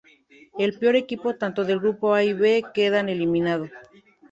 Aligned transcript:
El 0.57 0.79
peor 0.79 0.95
equipo 0.95 1.35
tanto 1.35 1.63
del 1.63 1.79
grupo 1.79 2.15
A 2.15 2.23
y 2.23 2.33
B 2.33 2.63
queda 2.73 3.01
eliminado. 3.01 3.69